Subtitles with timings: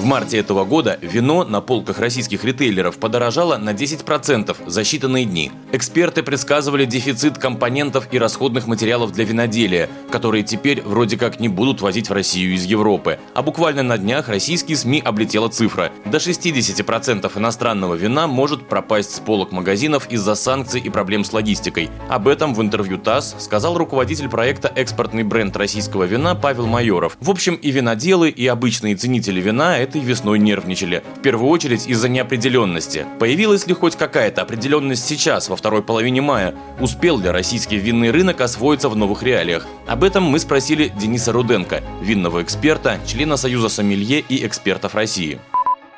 [0.00, 5.52] В марте этого года вино на полках российских ритейлеров подорожало на 10% за считанные дни.
[5.72, 11.82] Эксперты предсказывали дефицит компонентов и расходных материалов для виноделия, которые теперь вроде как не будут
[11.82, 13.18] возить в Россию из Европы.
[13.34, 15.92] А буквально на днях российские СМИ облетела цифра.
[16.06, 21.90] До 60% иностранного вина может пропасть с полок магазинов из-за санкций и проблем с логистикой.
[22.08, 27.18] Об этом в интервью ТАСС сказал руководитель проекта «Экспортный бренд российского вина» Павел Майоров.
[27.20, 31.04] В общем, и виноделы, и обычные ценители вина– этой весной нервничали.
[31.18, 33.06] В первую очередь из-за неопределенности.
[33.20, 36.56] Появилась ли хоть какая-то определенность сейчас, во второй половине мая?
[36.80, 39.66] Успел ли российский винный рынок освоиться в новых реалиях?
[39.86, 45.38] Об этом мы спросили Дениса Руденко, винного эксперта, члена Союза сомелье и экспертов России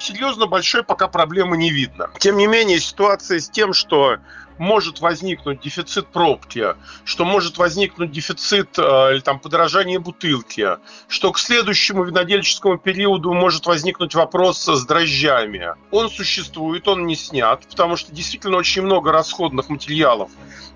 [0.02, 2.10] серьезно большой пока проблемы не видно.
[2.18, 4.16] Тем не менее, ситуация с тем, что
[4.59, 6.74] может возникнуть дефицит пробки,
[7.05, 10.76] что может возникнуть дефицит э, или там подорожание бутылки,
[11.09, 15.74] что к следующему винодельческому периоду может возникнуть вопрос с дрожжами.
[15.91, 20.30] Он существует, он не снят, потому что действительно очень много расходных материалов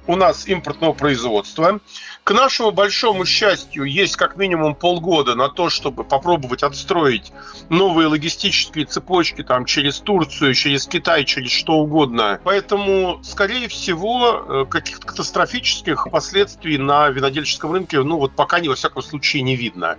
[0.06, 1.80] у нас импортного производства.
[2.24, 7.32] К нашему большому счастью, есть как минимум полгода на то, чтобы попробовать отстроить
[7.68, 12.40] новые логистические цепочки там, через Турцию, через Китай, через что угодно.
[12.44, 18.74] Поэтому, скорее всего, э, каких-то катастрофических последствий на винодельческом рынке, ну вот пока, не во
[18.74, 19.98] всяком случае, не видно.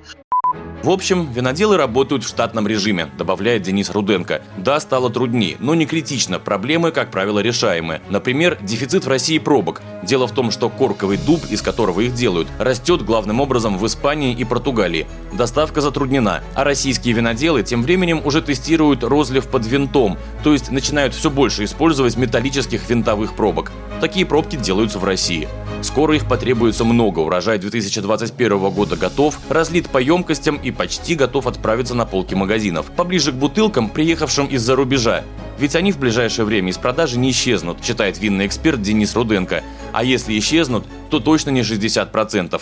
[0.84, 4.44] В общем, виноделы работают в штатном режиме, добавляет Денис Руденко.
[4.58, 8.02] Да, стало труднее, но не критично, проблемы, как правило, решаемые.
[8.10, 9.82] Например, дефицит в России пробок.
[10.04, 14.34] Дело в том, что корковый дуб, из которого их делают, растет главным образом в Испании
[14.34, 15.08] и Португалии.
[15.34, 21.16] Доставка затруднена, а российские виноделы тем временем уже тестируют розлив под винтом, то есть начинают
[21.16, 23.72] все больше использовать металлических винтовых пробок.
[24.00, 25.48] Такие пробки делаются в России.
[25.82, 31.94] Скоро их потребуется много, урожай 2021 года готов, разлит по емкостям и почти готов отправиться
[31.94, 35.24] на полки магазинов, поближе к бутылкам, приехавшим из-за рубежа.
[35.60, 39.64] Ведь они в ближайшее время из продажи не исчезнут, считает винный эксперт Денис Руденко.
[39.92, 42.62] А если исчезнут, то точно не 60%.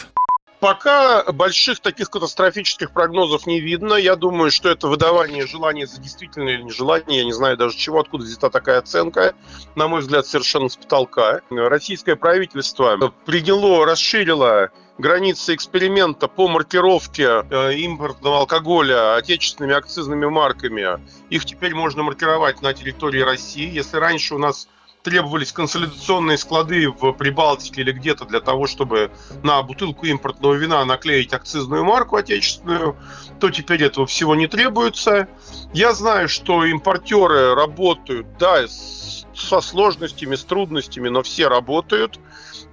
[0.65, 3.93] Пока больших таких катастрофических прогнозов не видно.
[3.93, 7.19] Я думаю, что это выдавание желания за действительное или нежелание.
[7.19, 9.35] Я не знаю даже чего, откуда взята такая оценка.
[9.75, 11.41] На мой взгляд, совершенно с потолка.
[11.51, 20.99] Российское правительство приняло, расширило границы эксперимента по маркировке э, импортного алкоголя отечественными акцизными марками.
[21.29, 23.69] Их теперь можно маркировать на территории России.
[23.71, 24.67] Если раньше у нас
[25.05, 29.11] требовались консолидационные склады в Прибалтике или где-то для того, чтобы
[29.43, 32.97] на бутылку импортного вина наклеить акцизную марку отечественную,
[33.39, 35.27] то теперь этого всего не требуется.
[35.73, 42.19] Я знаю, что импортеры работают, да, со сложностями, с трудностями, но все работают.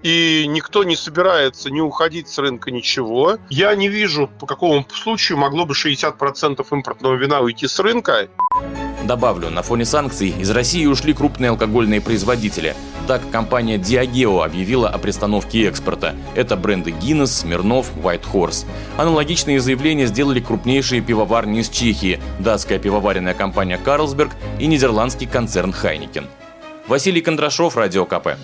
[0.03, 3.37] И никто не собирается не уходить с рынка ничего.
[3.51, 8.31] Я не вижу, по какому случаю могло бы 60% импортного вина уйти с рынка.
[9.05, 12.75] Добавлю, на фоне санкций из России ушли крупные алкогольные производители.
[13.09, 16.15] Так, компания Diageo объявила о пристановке экспорта.
[16.37, 18.65] Это бренды Guinness, Смирнов, White Horse.
[18.97, 24.31] Аналогичные заявления сделали крупнейшие пивоварни из Чехии, датская пивоваренная компания Carlsberg
[24.61, 26.27] и нидерландский концерн Heineken.
[26.87, 28.37] Василий Кондрашов, Радио КП.